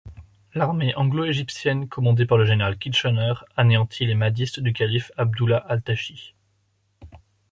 L'armée 0.55 0.95
anglo-égyptienne 0.95 1.87
commandée 1.87 2.25
par 2.25 2.39
le 2.39 2.45
général 2.45 2.75
Kitchener 2.79 3.35
anéantit 3.55 4.07
les 4.07 4.15
mahdistes 4.15 4.59
du 4.59 4.73
calife 4.73 5.11
Abdullah 5.15 5.59
al-Taashi. 5.69 6.33